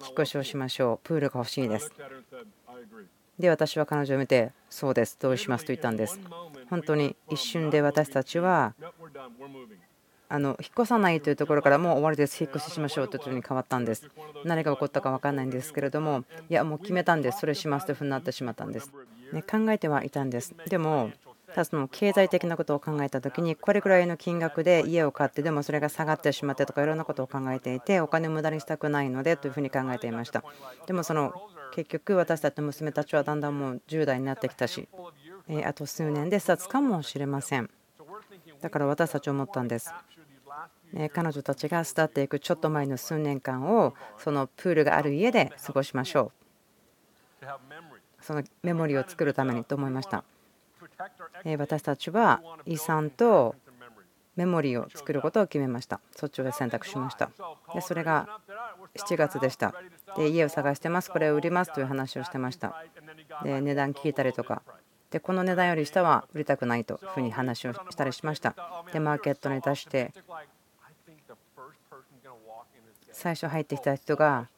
[0.02, 1.06] 引っ越しをしましょう。
[1.06, 1.92] プールが欲しいです。
[3.38, 6.18] で私は彼女を見てそうです同意しますと言ったんです。
[6.70, 8.74] 本当に一瞬で私たちは
[10.28, 12.42] あの引っ越さないというところからもう終わりです。
[12.42, 14.08] 引っ越ししましょうというところに変わったんです。
[14.44, 17.40] 何が起こったか分からないんですけれどもいやもう決めたんです。
[17.40, 18.90] それしますというふうになってしまったんです、
[19.32, 20.54] ね、考えてはいたんです。
[20.68, 21.10] でも
[21.54, 30.44] たその経済的なことを考えた時にこれくらいの金額で家を買ってでもそれが下がってしまってとかいろんなことを考えていてお金を無駄にしたくないのでというふうに考えていました。
[30.86, 31.32] でもその
[31.72, 34.88] 結局私たちの娘たちはだんだんもう10代になってきたし
[35.64, 37.70] あと数年で視察かもしれません。
[38.60, 39.92] だから私たち思ったんです。
[41.12, 46.32] 彼女たちが巣立っていくちょっと前の数年間をそのプールがある家で過ごしましょ
[47.42, 47.46] う。
[48.20, 50.24] そのメモリーを作るためにと思いました。
[51.58, 53.54] 私たちは遺産と
[54.36, 56.00] メモリーを作ることを決めました。
[56.16, 57.30] そっちを選択しました。
[57.72, 58.40] でそれが
[58.96, 59.74] 7月でした。
[60.16, 61.10] で家を探してます。
[61.10, 61.72] これを売ります。
[61.72, 62.84] という話をしてました。
[63.42, 64.62] で値段聞いたりとか。
[65.10, 68.56] でこの値段より下は売りたくないというふうに話をしたりしました。
[68.92, 70.12] でマーケットに出して
[73.12, 74.48] 最初入ってきた人が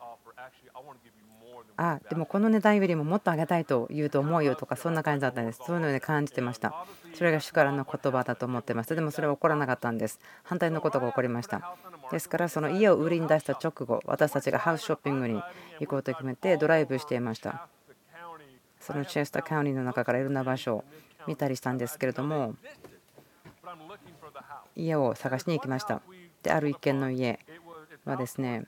[1.78, 5.60] あでもこの値段よりももっと上げたいと言うと思うよとかそんな感じだったんです。
[5.66, 6.86] そういうので感じてました。
[7.14, 8.94] それが主からの言葉だと思ってました。
[8.94, 10.18] でもそれは起こらなかったんです。
[10.42, 11.76] 反対のことが起こりました。
[12.10, 15.42] ですからその家を売りに出した直後私たちがハウスショッピングに
[15.80, 17.68] 行こうと決めてドライブしていました。
[18.80, 20.84] そのチェスターカウニーの中からいろんな場所を
[21.26, 22.54] 見たりしたんですけれども
[24.76, 26.00] 家を探しに行きました。
[26.42, 27.40] である一軒の家
[28.04, 28.64] はですね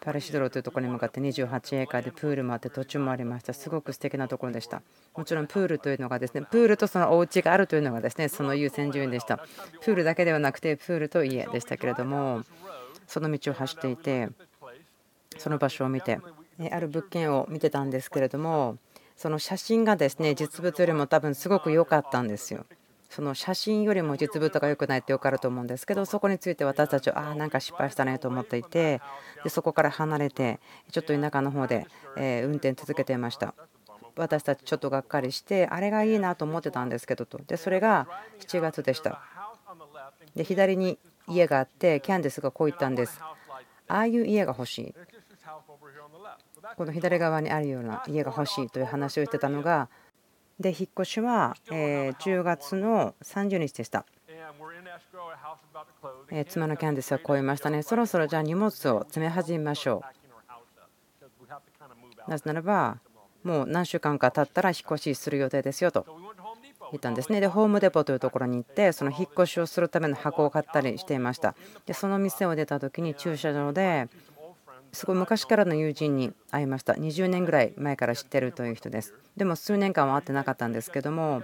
[0.00, 3.52] パレシドロというところに向かって28エーカーでプールもあって途中もありました。
[3.52, 4.82] すごく素敵なところでした。
[5.14, 9.38] もちろんプールというのがですねプールとそのお家があるというのがですねその優先順位でした。
[9.80, 12.42] プールだけではなくてプールと家でしたけれども
[13.06, 14.28] その道を走っていて
[15.38, 16.18] その場所を見て
[16.70, 18.78] ある物件を見てたんですけれども
[19.16, 22.66] その写真がですね実物よりも多分すごく良かったんですよ。
[23.14, 29.02] その写真よりも実物が良くないって分かると思うんですけどそこについて私たちはああなんか失敗したねと思っていて
[29.44, 33.54] でそこから離れてちょっと田舎の方で運転続けていました。
[34.16, 37.38] 私たちちょっとがっかりしてあれがいいなと思ってたんですけどと。
[37.46, 38.08] でそれが
[38.40, 39.20] 7月でした。
[40.34, 40.98] で左に
[41.28, 43.20] 家があってキャンディスがこう言ったんです。
[43.88, 44.94] ああいう家が欲しい。
[46.76, 49.90] この左側にあるような家が欲しいという話をしてたのが
[50.62, 54.06] で引っ越しはえ10月の30日でした。
[56.30, 57.82] え妻のキャンディスはこう言いましたね。
[57.82, 60.02] そろそろじゃあ荷物を詰め始めましょ
[62.28, 62.30] う。
[62.30, 62.98] なぜならば、
[63.42, 66.06] もう何週間か経ったら引っ越しする予定ですよと
[66.92, 67.40] 言ったんですね。
[67.40, 71.54] で、ホームデポというところに行って、その引っ越しをするための箱を買ったりしていました。
[71.86, 74.08] で、その店を出た時に駐車場で
[74.92, 81.42] すごい昔からの友人に会いました20年ぐらい前から知ってるという人ですでも数年間は会ってなかったんですけども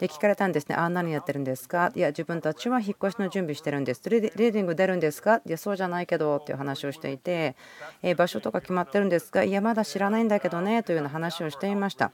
[0.00, 1.92] で聞かれたんですね、ああ、何やってるんですか？
[1.94, 4.00] いや、自分たちは引っ越しの準備してるんです。
[4.08, 5.42] リーディング出るんですか？
[5.44, 7.54] いや、そうじゃないけどっていう話をしていて、
[8.02, 9.44] え場所とか決まってるんですか？
[9.44, 12.12] いや、まだ知らないんだけどねというような話をしていました。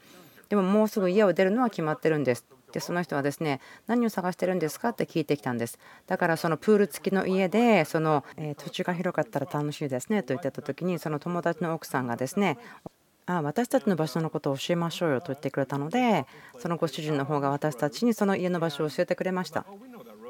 [0.49, 2.43] でももうすぐ家を出るのは決まってるんです。
[2.71, 4.89] でその人はですね何を探してるんですか？
[4.89, 5.79] って聞いてきたんです。
[6.05, 12.57] だからそのプール付きの家でそのえ土地が広かったら楽しいですねと言ってた時にその友達の奥さんがですね
[13.25, 16.25] あ私たちの場所のことを教えましょうよと言ってくれたので
[16.59, 19.65] そのご主人の方が私たちにその家の場所を教えてくれました。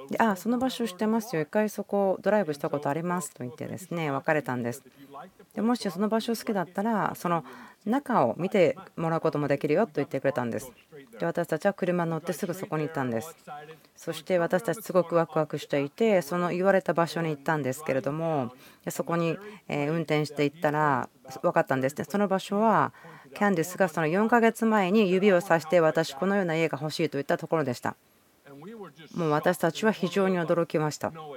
[0.10, 1.42] であその場所知ってますよ。
[1.42, 4.84] 一回そこドライブしたことありますと言ってですね別れたんです。
[5.54, 7.44] でもしその場所好きだったらその
[7.86, 10.72] 中を見てもらうこともできるよと言ってくれたんです。
[11.20, 13.36] で私たちは車に乗ってすぐそこに行ったんです。
[13.96, 18.54] そして私たちすごくワクワクしていてその言われた場所に行ったんですけれども
[18.90, 21.10] そこに運転していったら
[21.42, 22.06] 分かったんですね。
[22.08, 22.94] その場所は
[23.34, 27.96] キャンディスがその4ヶ月前に指をさして私このような家が欲しいと言ったところでした。
[29.16, 31.12] もう私たちは非常に驚きました。
[31.12, 31.34] も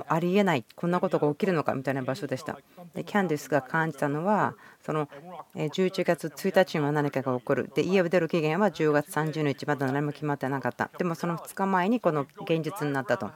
[0.00, 2.58] うありえない、こんなことが起きるのかみたいな場所でした。
[2.94, 5.08] でキャンディスが感じたのは、その
[5.54, 7.70] 11月1日には何かが起こる。
[7.74, 10.90] で、家を出る期限は10月30日、まだ何も決まってなかった。
[10.98, 13.30] でもその2日前にこの現実になったと。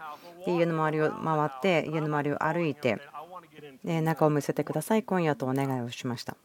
[0.45, 2.99] で家の周りを回って、家の周りを歩いて、
[3.85, 6.37] 中を見せてください、今夜とお願いをしました。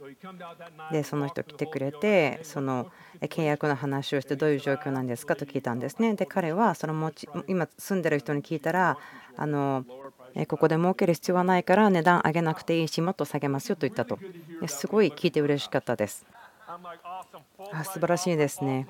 [0.92, 6.14] で、その人来てくれて、その契約の話をして、どういう状況なんですかと聞いたんですね。
[6.16, 8.98] で、彼はその持ち今住んでる人に聞いたら、
[9.36, 9.86] あの
[10.48, 14.20] ここで儲ける必要はないから値段上げなくていいし、もっと下げますよと言ったと。
[14.68, 16.26] すごい聞いて嬉しかったです。
[17.72, 18.88] あ素晴らしいですね。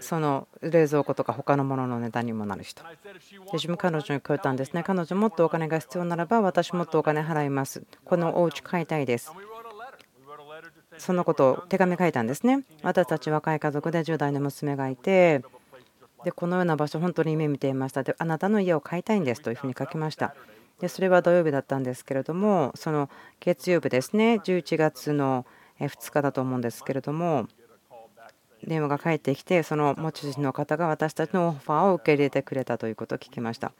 [0.00, 2.82] その冷蔵庫とか他のものの値段にもなる人。
[2.82, 2.88] で
[3.54, 4.82] 自分彼女にこう言ったんですね。
[4.82, 7.82] 彼女もっとお金が必要ならば私もっとお金払います。
[8.04, 9.32] このお家買いたいです。
[10.98, 12.64] そのことを手紙書いたんですね。
[12.82, 15.42] 私たち若い家族で10代の娘がいて、
[16.24, 18.02] でこのような場所、本当に夢見ていました。
[18.02, 20.34] で、あなたの家を買いたいんですというふうに書きました。
[20.80, 23.08] で、それは土曜日だったんですけれども、その
[23.40, 25.46] 月曜日ですね、11月の
[25.80, 27.46] 2日だと思うんですけれども、
[28.64, 33.72] 電話が返ってきて、その持ち主の方が私たちのオファーを受け入れてくれたということを聞きました。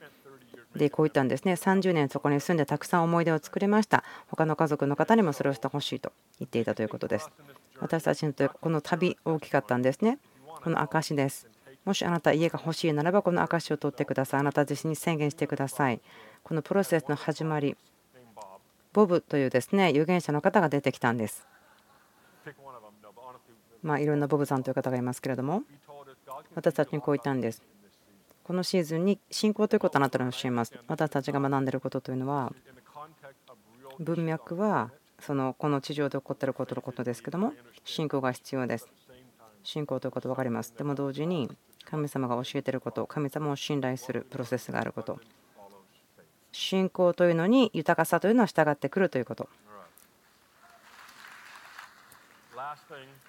[0.75, 1.53] で、こう言ったんですね。
[1.53, 4.03] 30年そこに住んでたくさん思い出を作りました。
[4.27, 7.29] 他の家族の方にもそれをしてほしいと言っていたということです。
[7.79, 10.19] 私たちにとってこの旅大きかったんですね。
[10.61, 11.47] この証です。
[11.85, 14.39] もしあなた家が欲しいならばこの証を取ってください。
[14.41, 16.01] あなた自身に宣言してください。
[16.43, 17.75] このプロセスの始まり、
[18.93, 21.47] ボブというですね預言者の方が出てきたんです。
[23.81, 25.63] まあ、いろんなボブさんという方がいますけれども
[26.55, 27.61] 私たちにこう言ったんです。
[28.43, 30.73] このシーズンに信仰ということをあなたに教えます。
[30.87, 32.51] 私たちが学んでいることというのは
[33.99, 37.53] 文脈はそのこの地上で起こっていることのことですけども
[37.83, 38.87] 信仰が必要です。
[39.63, 40.73] 信仰ということ分かります。
[40.75, 41.49] でも同時に
[41.85, 45.19] 神様が教えていること神様を信頼するプロセスがあること
[46.51, 49.49] 信仰というのに豊かさというのは従ってくるということ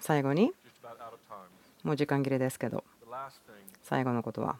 [0.00, 0.52] 最後に？
[1.82, 2.84] もう時間切れですけど。
[3.82, 4.56] 最後のことは？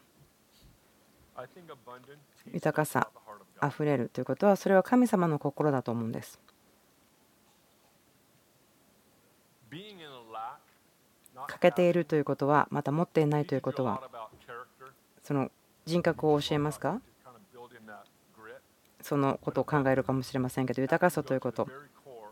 [2.52, 3.08] 豊かさ
[3.60, 6.38] あふれるということはそれは神様の心だと思うんです。
[11.46, 14.02] 欠けているということはまた持っていないということは
[15.22, 15.50] その
[15.86, 17.00] 人格を教えますか？
[19.00, 21.68] そのことを考えるかもしれませんけど豊かさということ。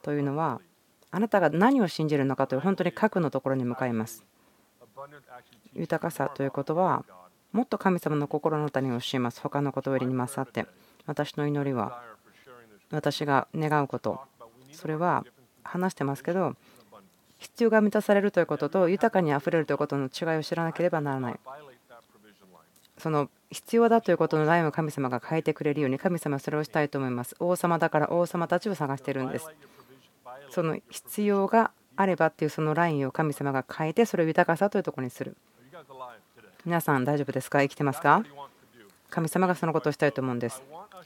[0.03, 0.61] というのは
[1.11, 4.25] あなたが何を信じるのかという本当に核のところに向かいます。
[5.75, 7.05] 豊かさということは
[7.53, 9.41] もっと神様の心の谷を教えます。
[9.41, 10.67] 他のことよりに勝って
[11.07, 12.03] 私の祈りは
[12.91, 14.21] 私が願うこと。
[14.73, 15.25] それは
[15.63, 16.55] 話してますけど
[17.39, 21.41] 必要が満たされるということと豊かにあふれるということの違いを知らなければならない。
[22.99, 27.37] その必要だということのラインを神様が変えてくれるように神様はそれをしたいと思います。
[27.39, 29.49] 王様だから王様たちを探してるんです。
[30.51, 35.37] その必要があればっていうそのラインを神様が変えてそれを豊かさというところにする。
[36.65, 37.63] 皆さん大丈夫ですか？
[37.63, 38.25] 生きてますか？
[39.11, 40.63] 神様がそのことをしたいと思うんです。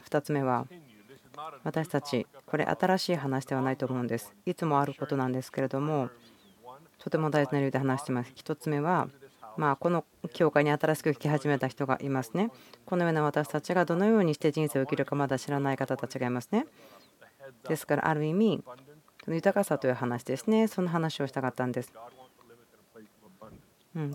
[0.09, 0.67] 2つ目は
[1.65, 4.33] 私たちこれ新しい話ではないと思うんです。
[4.45, 6.11] いつもあることなんですけれども
[6.99, 8.33] とても大事な理由で話してます。
[8.37, 9.09] 1つ目は
[9.57, 12.51] まあこの教会に新しく聞き始めた人がいますね。
[12.87, 16.67] このような私たちがどのようにして人生を生きるかまだ知らない方たちがいますね。
[17.69, 18.63] ですからある意味
[19.25, 20.67] その豊かさという話ですね。
[20.67, 21.93] その話をしたかったんです。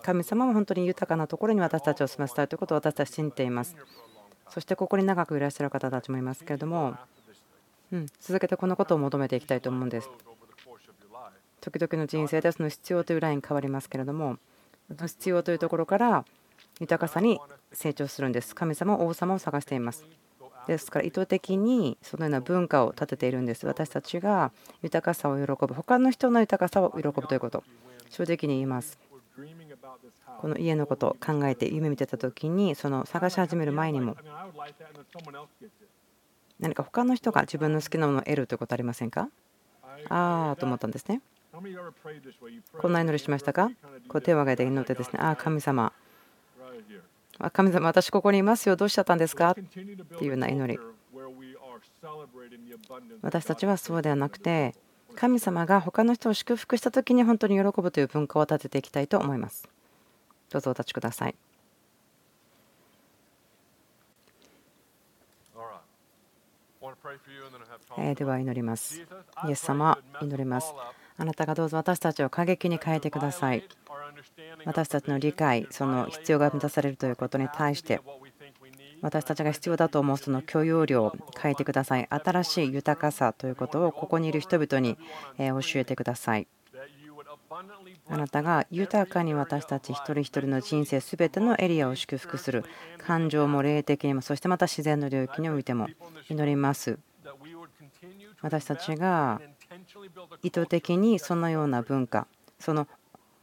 [0.02, 3.76] 神様は本当に豊かなところに私たちを住ませたいということを私たち信じています。
[4.50, 6.96] そしてここに長くいらっしゃる方たちもいますけれども
[8.20, 10.10] 続けてこのことを求めていきたいと思うんです。
[11.62, 14.38] 時々の人生でその必要というライン変わりますけれども
[14.90, 16.26] 必要というところから
[16.80, 17.40] 豊かさに
[17.72, 18.56] 成長するんです。
[18.56, 20.06] 神様王様を探しています。
[20.68, 23.66] ですから意図的にそのような文化を立てているんです。
[23.66, 24.52] 私たちが
[24.84, 25.74] 豊かさを喜ぶ。
[25.74, 27.64] 他の人の豊かさを喜ぶということ。
[28.10, 29.00] 正直に言います。
[30.40, 34.16] この家のことを考えて夢見てた時にその探し始める前にも
[36.60, 39.30] 何か他の人が自分の好きなものを得るということありませんか？
[40.10, 41.22] ああと思ったんですね。
[41.52, 43.72] こんな祈りしましたか？
[44.08, 45.20] こう手を挙げて祈ってですね。
[45.20, 45.92] ああ神様
[47.54, 48.76] 神様私ここにいますよ。
[48.76, 49.52] どうしちゃったんですか？
[49.52, 50.80] っていうような祈り。
[53.22, 54.76] 私たちはそうではなくて
[55.16, 59.68] 神様が他の人を祝福した時に本当に喜ぶという文化を立てていきたいと思います。
[60.50, 61.36] どうぞお立ちください。
[68.16, 69.02] では祈ります。
[69.48, 70.74] イエス様祈ります
[71.18, 73.64] あなたがどうぞ私たちを過激に変えてください。
[74.66, 78.02] 私たちの理解その必要が満たされるということに対して
[79.02, 82.08] 私たちが必要だと思うその許容量を変えてください。
[82.10, 84.98] 新しい豊かさということをここにいる人々に
[85.38, 86.48] 教えてください。
[88.10, 92.66] あなたが豊かに私たち一人一人の人生すべてのエリアを祝福する。
[92.98, 95.88] 感情も霊的にもそしてまた自然の領域においても
[96.30, 97.00] 祈ります。
[98.42, 99.42] 私たちが
[100.44, 102.28] 意図的にそのような文化
[102.60, 102.88] その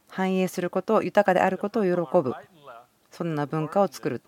[0.09, 2.33] 繁栄すること豊かであることを喜ぶ。
[3.11, 4.21] そんな文化を作る。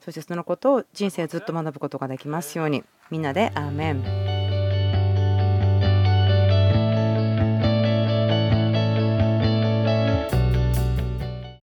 [0.00, 2.84] そしてそのことを人生ずっと学ぶことができますように。
[3.10, 4.29] みんなでアーメン